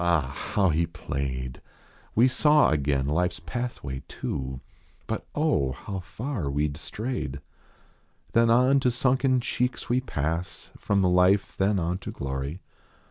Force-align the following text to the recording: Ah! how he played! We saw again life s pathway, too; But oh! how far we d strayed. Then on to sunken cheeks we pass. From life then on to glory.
Ah! 0.03 0.33
how 0.55 0.69
he 0.69 0.87
played! 0.87 1.61
We 2.15 2.27
saw 2.27 2.71
again 2.71 3.05
life 3.05 3.33
s 3.33 3.39
pathway, 3.45 4.01
too; 4.07 4.59
But 5.05 5.27
oh! 5.35 5.73
how 5.73 5.99
far 5.99 6.49
we 6.49 6.69
d 6.69 6.79
strayed. 6.79 7.39
Then 8.33 8.49
on 8.49 8.79
to 8.79 8.89
sunken 8.89 9.41
cheeks 9.41 9.89
we 9.89 10.01
pass. 10.01 10.71
From 10.75 11.03
life 11.03 11.55
then 11.55 11.77
on 11.77 11.99
to 11.99 12.09
glory. 12.09 12.61